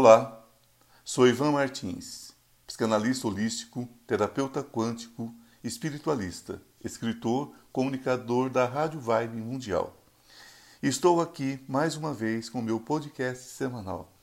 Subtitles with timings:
[0.00, 0.46] Olá,
[1.04, 2.30] sou Ivan Martins,
[2.64, 10.00] psicanalista holístico, terapeuta quântico, espiritualista, escritor, comunicador da Rádio Vibe Mundial.
[10.80, 14.16] Estou aqui mais uma vez com meu podcast semanal,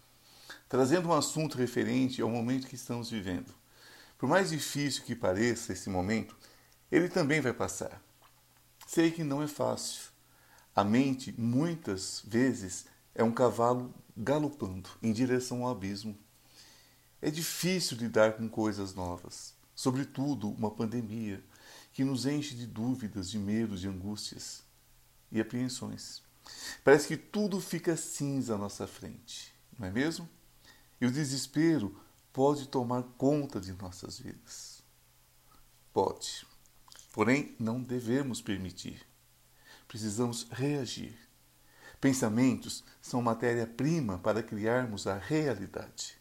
[0.69, 3.53] trazendo um assunto referente ao momento que estamos vivendo.
[4.17, 6.37] Por mais difícil que pareça esse momento,
[6.89, 8.01] ele também vai passar.
[8.87, 10.03] Sei que não é fácil.
[10.73, 16.17] A mente, muitas vezes, é um cavalo galopando em direção ao abismo.
[17.21, 21.43] É difícil lidar com coisas novas, sobretudo uma pandemia
[21.91, 24.63] que nos enche de dúvidas, de medos, de angústias
[25.31, 26.21] e apreensões.
[26.83, 30.29] Parece que tudo fica cinza à nossa frente, não é mesmo?
[31.01, 31.99] E o desespero
[32.31, 34.83] pode tomar conta de nossas vidas.
[35.91, 36.45] Pode.
[37.11, 39.01] Porém, não devemos permitir.
[39.87, 41.24] Precisamos reagir
[42.05, 46.15] Pensamentos são matéria-prima para criarmos a realidade.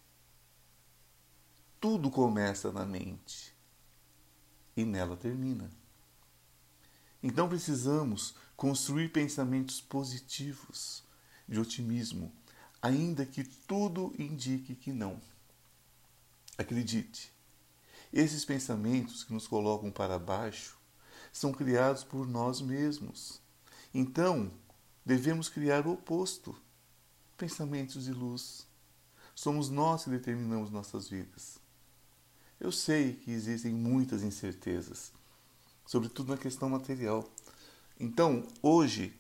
[1.79, 3.55] Tudo começa na mente
[4.75, 5.71] e nela termina.
[7.23, 11.05] Então precisamos construir pensamentos positivos,
[11.47, 12.33] de otimismo,
[12.81, 15.21] ainda que tudo indique que não.
[16.57, 17.31] Acredite,
[18.11, 20.79] esses pensamentos que nos colocam para baixo
[21.31, 23.39] são criados por nós mesmos.
[23.93, 24.51] Então,
[25.05, 26.57] Devemos criar o oposto.
[27.37, 28.67] Pensamentos de luz.
[29.35, 31.59] Somos nós que determinamos nossas vidas.
[32.59, 35.13] Eu sei que existem muitas incertezas,
[35.85, 37.29] sobretudo na questão material.
[38.01, 39.15] Então, hoje,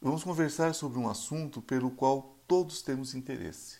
[0.00, 3.78] vamos conversar sobre um assunto pelo qual todos temos interesse.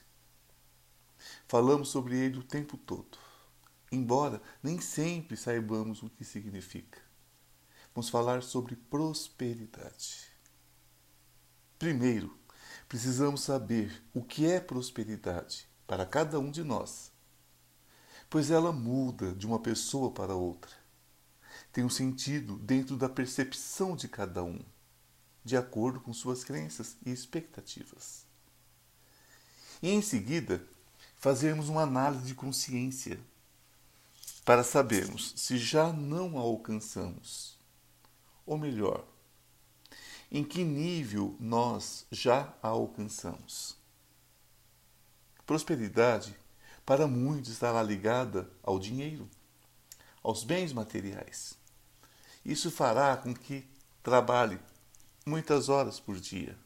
[1.48, 3.16] Falamos sobre ele o tempo todo,
[3.90, 7.00] embora nem sempre saibamos o que significa.
[7.94, 10.35] Vamos falar sobre prosperidade.
[11.78, 12.34] Primeiro,
[12.88, 17.12] precisamos saber o que é prosperidade para cada um de nós,
[18.30, 20.72] pois ela muda de uma pessoa para outra.
[21.70, 24.58] Tem um sentido dentro da percepção de cada um,
[25.44, 28.24] de acordo com suas crenças e expectativas.
[29.82, 30.66] E em seguida,
[31.16, 33.20] fazermos uma análise de consciência
[34.46, 37.58] para sabermos se já não a alcançamos,
[38.46, 39.06] ou melhor,
[40.30, 43.76] em que nível nós já a alcançamos.
[45.46, 46.36] Prosperidade,
[46.84, 49.28] para muitos, estará ligada ao dinheiro,
[50.22, 51.56] aos bens materiais.
[52.44, 53.68] Isso fará com que
[54.02, 54.58] trabalhe
[55.24, 56.56] muitas horas por dia,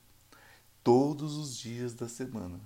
[0.83, 2.61] todos os dias da semana,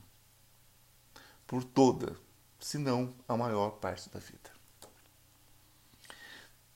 [1.47, 2.17] por toda,
[2.61, 4.53] se não a maior parte da vida.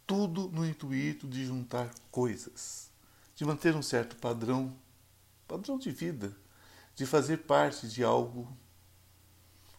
[0.06, 2.88] Tudo no intuito de juntar coisas
[3.38, 4.76] de manter um certo padrão,
[5.47, 6.37] padrão de vida,
[6.97, 8.53] de fazer parte de algo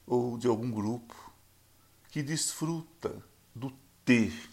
[0.08, 1.34] ou de algum grupo
[2.08, 3.22] que desfruta
[3.53, 3.69] do
[4.06, 4.50] ter,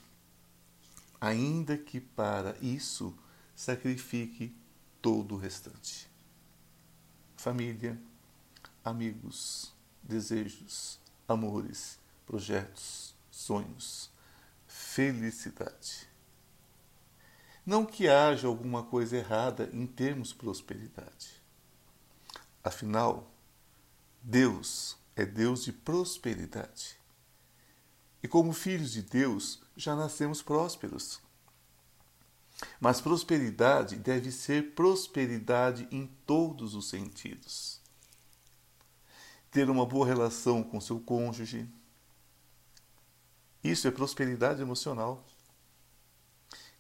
[1.21, 3.17] ainda que para isso
[3.55, 4.53] sacrifique
[5.01, 6.11] todo o restante.
[7.37, 7.97] Família,
[8.85, 9.73] amigos,
[10.03, 11.97] desejos, amores,
[12.27, 14.11] projetos, sonhos,
[14.67, 16.09] felicidade.
[17.67, 21.43] Não que haja alguma coisa errada em termos prosperidade.
[22.63, 23.29] Afinal,
[24.23, 26.97] Deus é Deus de prosperidade.
[28.23, 31.21] E como filhos de Deus, já nascemos prósperos.
[32.79, 37.81] Mas prosperidade deve ser prosperidade em todos os sentidos.
[39.51, 41.69] Ter uma boa relação com seu cônjuge.
[43.63, 45.27] Isso é prosperidade emocional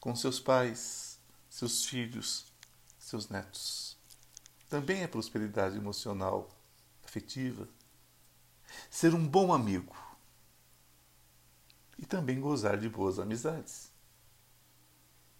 [0.06, 1.18] com seus pais,
[1.50, 2.46] seus filhos,
[2.96, 3.98] seus netos.
[4.68, 6.48] Também é prosperidade emocional,
[7.04, 7.68] afetiva.
[8.88, 9.96] Ser um bom amigo
[11.98, 13.90] e também gozar de boas amizades.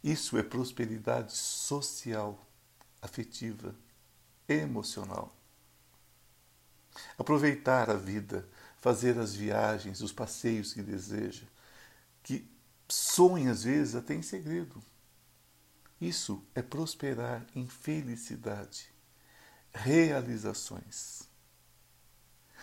[0.03, 2.45] Isso é prosperidade social,
[3.01, 3.73] afetiva,
[4.49, 5.33] emocional.
[7.17, 8.49] Aproveitar a vida,
[8.81, 11.47] fazer as viagens, os passeios que deseja,
[12.25, 12.56] que
[12.89, 14.83] sonha às vezes até em segredo.
[16.01, 18.91] Isso é prosperar em felicidade,
[19.73, 21.23] realizações.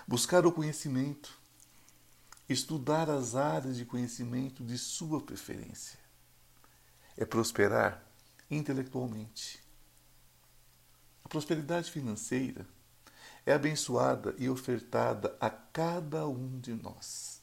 [0.08, 1.36] Buscar o conhecimento,
[2.48, 6.00] estudar as áreas de conhecimento de sua preferência.
[7.18, 8.04] É prosperar
[8.50, 9.64] intelectualmente.
[11.24, 12.68] A prosperidade financeira
[13.46, 17.43] é abençoada e ofertada a cada um de nós.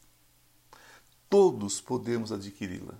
[1.30, 2.98] Todos podemos adquiri-la,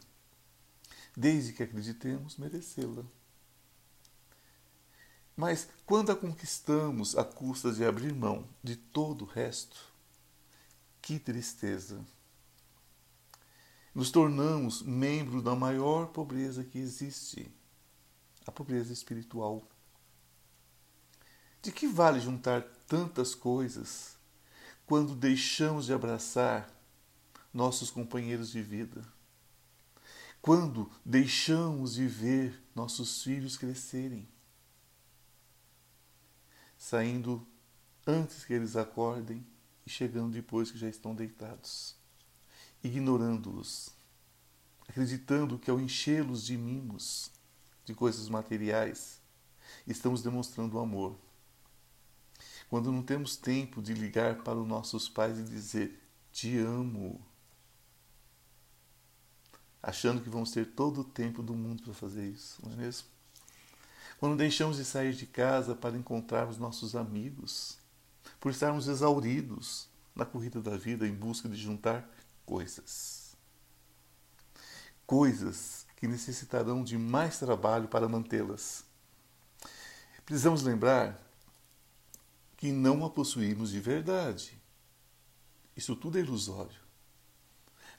[1.16, 3.02] desde que acreditemos merecê-la.
[5.36, 9.92] Mas quando a conquistamos à custa de abrir mão de todo o resto,
[11.02, 12.06] Que tristeza!
[13.92, 17.52] Nos tornamos membros da maior pobreza que existe,
[18.46, 19.66] a pobreza espiritual.
[21.60, 24.16] De que vale juntar tantas coisas
[24.86, 26.79] quando deixamos de abraçar
[27.52, 29.05] nossos companheiros de vida?
[30.41, 34.29] Quando deixamos de ver nossos filhos crescerem?
[36.79, 37.47] Saindo
[38.06, 39.47] antes que eles acordem
[39.87, 41.94] e chegando depois que já estão deitados,
[42.82, 43.91] ignorando-os,
[44.88, 47.31] acreditando que ao enchê-los de mimos,
[47.85, 49.20] de coisas materiais,
[49.87, 51.19] estamos demonstrando amor
[52.70, 56.00] quando não temos tempo de ligar para os nossos pais e dizer:
[56.31, 57.20] Te amo.
[59.82, 63.08] Achando que vamos ter todo o tempo do mundo para fazer isso, não é mesmo?
[64.18, 67.78] Quando deixamos de sair de casa para encontrarmos nossos amigos,
[68.38, 72.08] por estarmos exauridos na corrida da vida em busca de juntar
[72.44, 73.36] coisas.
[75.06, 78.84] Coisas que necessitarão de mais trabalho para mantê-las.
[80.24, 81.20] Precisamos lembrar
[82.56, 84.58] que não a possuímos de verdade.
[85.76, 86.79] Isso tudo é ilusório.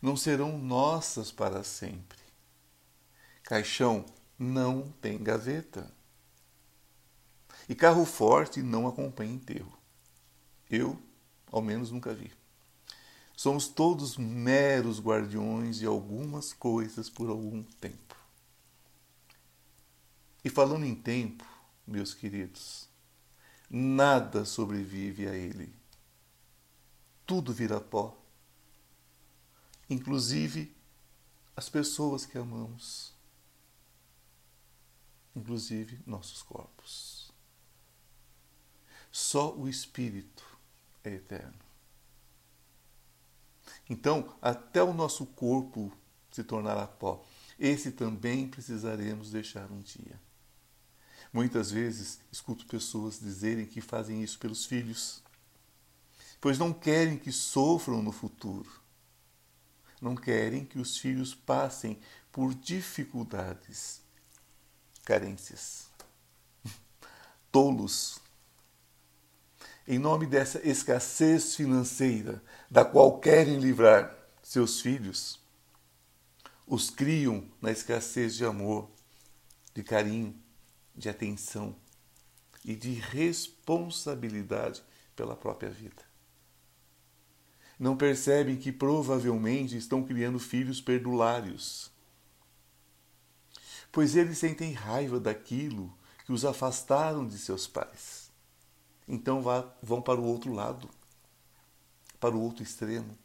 [0.02, 2.18] Não serão nossas para sempre.
[3.44, 4.06] Caixão
[4.40, 5.92] não tem gaveta.
[7.70, 9.78] E carro forte não acompanha enterro.
[10.70, 11.00] Eu,
[11.52, 12.32] ao menos, nunca vi.
[13.36, 18.16] Somos todos meros guardiões de algumas coisas por algum tempo.
[20.44, 21.46] E falando em tempo,
[21.86, 22.88] meus queridos,
[23.70, 25.74] nada sobrevive a ele.
[27.26, 28.18] Tudo vira pó,
[29.92, 30.74] inclusive
[31.56, 33.14] as pessoas que amamos,
[35.36, 37.30] inclusive nossos corpos.
[39.12, 40.46] Só o Espírito
[41.04, 41.60] é eterno.
[43.90, 45.92] Então, até o nosso corpo
[46.32, 47.22] se tornará pó,
[47.60, 50.18] esse também precisaremos deixar um dia.
[51.34, 55.22] Muitas vezes escuto pessoas dizerem que fazem isso pelos filhos,
[56.40, 58.81] pois não querem que sofram no futuro.
[60.02, 62.00] Não querem que os filhos passem
[62.32, 64.02] por dificuldades,
[65.06, 65.90] carências.
[67.52, 68.20] Tolos.
[69.88, 75.40] Em nome dessa escassez financeira da qual querem livrar seus filhos,
[76.66, 78.90] os criam na escassez de amor,
[79.74, 80.36] de carinho,
[80.96, 81.76] de atenção
[82.64, 84.84] e de responsabilidade
[85.16, 86.11] pela própria vida.
[87.82, 91.92] Não percebem que provavelmente estão criando filhos perdulários,
[93.92, 95.92] pois eles sentem raiva daquilo
[96.24, 98.30] que os afastaram de seus pais.
[99.08, 99.44] Então
[99.82, 100.88] vão para o outro lado,
[102.20, 103.18] para o outro extremo,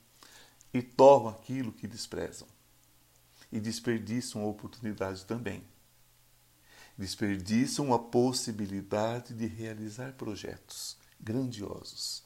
[0.72, 2.48] e tomam aquilo que desprezam
[3.52, 5.62] e desperdiçam a oportunidade também
[6.96, 12.24] desperdiçam a possibilidade de realizar projetos grandiosos,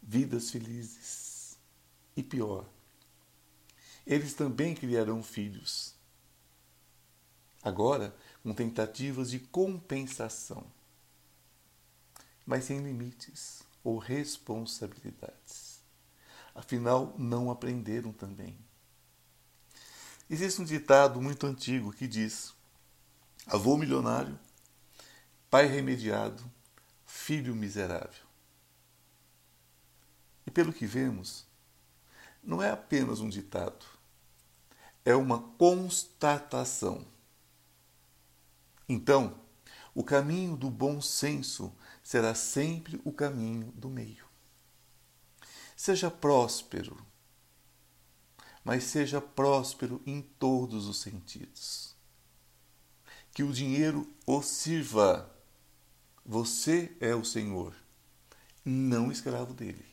[0.00, 1.25] vidas felizes.
[2.16, 2.66] E pior,
[4.06, 5.94] eles também criarão filhos.
[7.62, 10.64] Agora, com tentativas de compensação,
[12.46, 15.80] mas sem limites ou responsabilidades.
[16.54, 18.56] Afinal, não aprenderam também.
[20.30, 22.54] Existe um ditado muito antigo que diz:
[23.46, 24.38] avô milionário,
[25.50, 26.42] pai remediado,
[27.04, 28.24] filho miserável.
[30.46, 31.45] E pelo que vemos,
[32.46, 33.84] não é apenas um ditado,
[35.04, 37.04] é uma constatação.
[38.88, 39.40] Então,
[39.94, 44.24] o caminho do bom senso será sempre o caminho do meio.
[45.76, 46.96] Seja próspero,
[48.64, 51.96] mas seja próspero em todos os sentidos
[53.36, 55.30] que o dinheiro o sirva.
[56.24, 57.74] Você é o Senhor,
[58.64, 59.84] não escravo dele.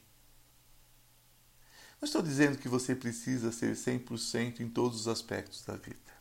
[2.03, 6.11] Não estou dizendo que você precisa ser 100% em todos os aspectos da vida.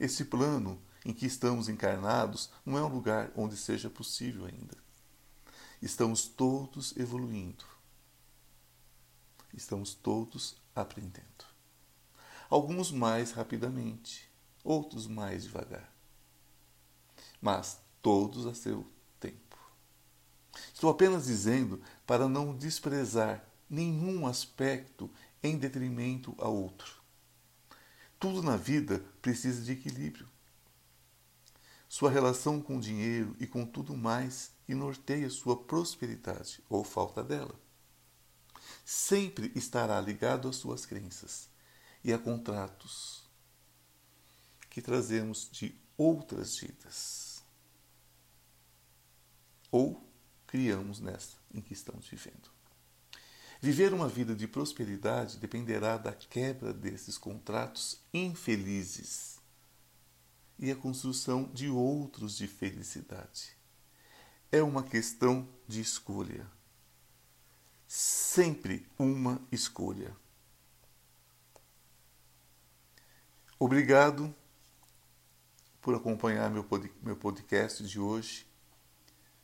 [0.00, 4.76] Esse plano em que estamos encarnados não é um lugar onde seja possível ainda.
[5.80, 7.64] Estamos todos evoluindo.
[9.54, 11.46] Estamos todos aprendendo.
[12.48, 14.28] Alguns mais rapidamente,
[14.64, 15.94] outros mais devagar.
[17.40, 18.84] Mas todos a seu
[19.20, 19.56] tempo.
[20.74, 25.08] Estou apenas dizendo para não desprezar nenhum aspecto
[25.42, 27.00] em detrimento a outro.
[28.18, 30.28] Tudo na vida precisa de equilíbrio.
[31.88, 37.22] Sua relação com o dinheiro e com tudo mais que norteia sua prosperidade ou falta
[37.22, 37.58] dela.
[38.84, 41.48] sempre estará ligado às suas crenças
[42.02, 43.28] e a contratos
[44.68, 47.44] que trazemos de outras vidas.
[49.70, 50.08] Ou
[50.46, 52.59] criamos nessa em que estamos vivendo.
[53.62, 59.38] Viver uma vida de prosperidade dependerá da quebra desses contratos infelizes
[60.58, 63.54] e a construção de outros de felicidade.
[64.50, 66.50] É uma questão de escolha.
[67.86, 70.16] Sempre uma escolha.
[73.58, 74.34] Obrigado
[75.82, 78.46] por acompanhar meu podcast de hoje.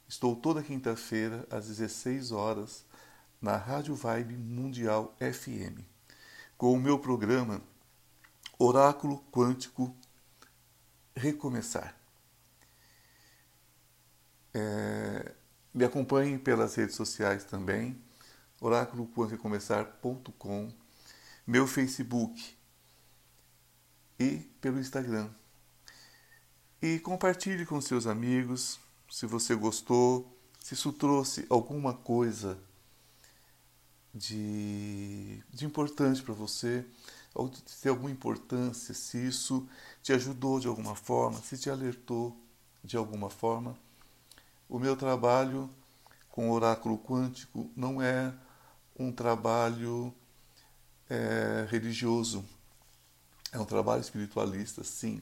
[0.09, 2.86] Estou toda quinta-feira às 16 horas
[3.41, 5.97] na Rádio Vibe Mundial FM
[6.57, 7.61] com o meu programa
[8.59, 9.95] Oráculo Quântico
[11.15, 11.95] Recomeçar.
[14.55, 15.35] É,
[15.73, 18.03] me acompanhe pelas redes sociais também,
[18.61, 20.73] oráculoquantorecomeçar.com,
[21.47, 22.57] meu Facebook
[24.19, 25.31] e pelo Instagram.
[26.81, 32.59] E compartilhe com seus amigos se você gostou, se isso trouxe alguma coisa
[34.17, 36.85] de, de importante para você,
[37.35, 39.69] ou de ter alguma importância, se isso
[40.03, 42.35] te ajudou de alguma forma, se te alertou
[42.83, 43.77] de alguma forma.
[44.69, 45.71] O meu trabalho
[46.31, 48.35] com o oráculo quântico não é
[48.99, 50.15] um trabalho
[51.11, 52.43] é, religioso,
[53.53, 55.21] é um trabalho espiritualista, sim,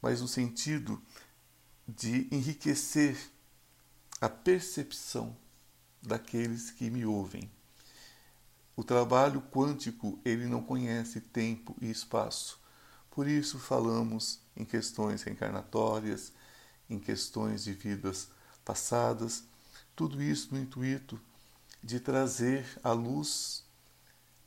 [0.00, 1.02] mas no sentido
[1.86, 3.18] de enriquecer
[4.20, 5.36] a percepção
[6.00, 7.50] daqueles que me ouvem.
[8.76, 12.60] O trabalho quântico, ele não conhece tempo e espaço.
[13.10, 16.32] Por isso falamos em questões reencarnatórias,
[16.88, 18.28] em questões de vidas
[18.64, 19.44] passadas,
[19.94, 21.20] tudo isso no intuito
[21.82, 23.64] de trazer à luz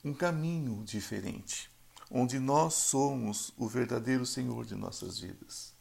[0.03, 1.69] um caminho diferente,
[2.09, 5.73] onde nós somos o verdadeiro Senhor de nossas vidas.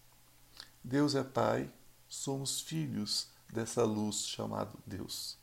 [0.82, 1.72] Deus é Pai,
[2.08, 5.38] somos filhos dessa luz chamada Deus.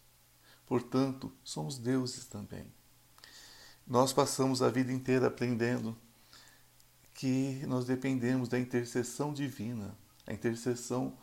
[0.65, 2.65] Portanto, somos deuses também.
[3.89, 5.98] Nós passamos a vida inteira aprendendo
[7.15, 11.17] que nós dependemos da intercessão divina, a intercessão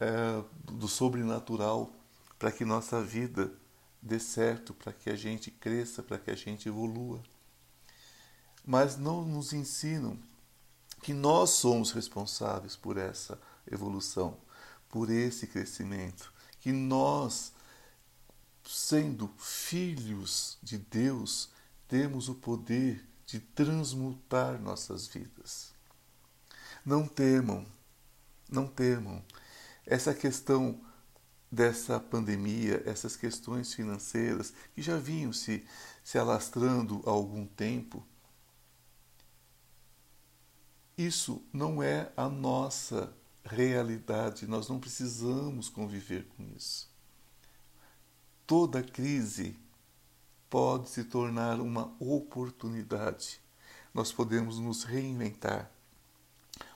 [0.00, 1.92] é, do sobrenatural,
[2.38, 3.52] para que nossa vida
[4.00, 7.22] dê certo, para que a gente cresça, para que a gente evolua.
[8.64, 10.18] Mas não nos ensinam
[11.02, 13.38] que nós somos responsáveis por essa
[13.70, 14.38] evolução,
[14.88, 17.52] por esse crescimento, que nós,
[18.64, 21.50] sendo filhos de Deus,
[21.88, 25.72] temos o poder de transmutar nossas vidas.
[26.84, 27.66] Não temam,
[28.48, 29.24] não temam.
[29.84, 30.80] Essa questão
[31.50, 35.66] dessa pandemia, essas questões financeiras que já vinham se,
[36.04, 38.06] se alastrando há algum tempo,
[40.96, 43.12] isso não é a nossa
[43.44, 46.90] realidade, nós não precisamos conviver com isso.
[48.46, 49.56] Toda crise
[50.48, 53.40] pode se tornar uma oportunidade.
[53.92, 55.70] Nós podemos nos reinventar,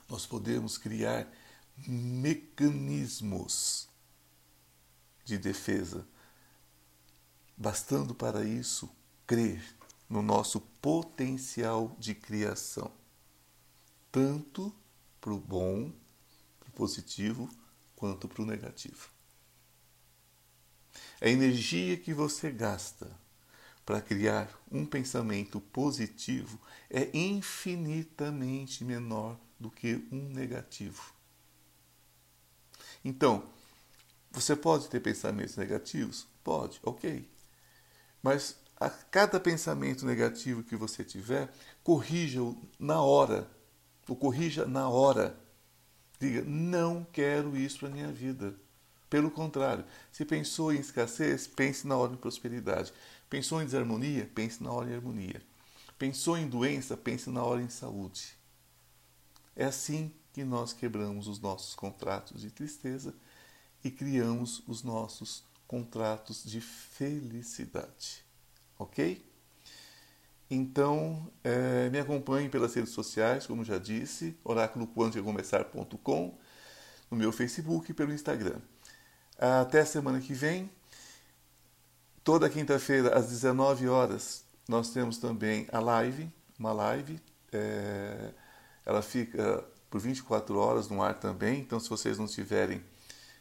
[0.09, 1.27] nós podemos criar
[1.87, 3.87] mecanismos
[5.25, 6.05] de defesa,
[7.55, 8.89] bastando para isso
[9.25, 9.63] crer
[10.09, 12.91] no nosso potencial de criação,
[14.11, 14.75] tanto
[15.19, 15.91] para o bom
[16.75, 17.49] positivo
[17.95, 19.09] quanto para o negativo.
[21.21, 23.22] A energia que você gasta
[23.85, 26.59] para criar um pensamento positivo
[26.89, 31.13] é infinitamente menor do que um negativo.
[33.03, 33.43] Então,
[34.31, 36.27] você pode ter pensamentos negativos?
[36.43, 37.29] Pode, ok.
[38.21, 43.47] Mas a cada pensamento negativo que você tiver, corrija-o na hora.
[44.07, 45.37] O corrija na hora.
[46.19, 48.55] Diga, não quero isso para a minha vida.
[49.13, 52.91] Pelo contrário, se pensou em escassez, pense na hora de prosperidade.
[53.29, 55.39] Pensou em desarmonia, pense na hora em harmonia.
[55.99, 58.35] Pensou em doença, pense na hora em saúde.
[59.55, 63.13] É assim que nós quebramos os nossos contratos de tristeza
[63.83, 68.25] e criamos os nossos contratos de felicidade.
[68.79, 69.23] Ok?
[70.49, 76.35] Então, é, me acompanhe pelas redes sociais, como já disse, oráculoquantocomeçar.com,
[77.11, 78.59] no meu Facebook e pelo Instagram.
[79.43, 80.71] Até semana que vem.
[82.23, 87.19] Toda quinta-feira, às 19 horas, nós temos também a live, uma live.
[87.51, 88.31] É,
[88.85, 92.81] ela fica por 24 horas no ar também, então se vocês não tiverem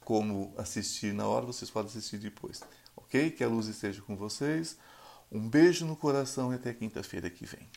[0.00, 2.60] como assistir na hora, vocês podem assistir depois.
[2.96, 3.30] Ok?
[3.30, 4.76] Que a luz esteja com vocês.
[5.30, 7.70] Um beijo no coração e até quinta-feira que vem.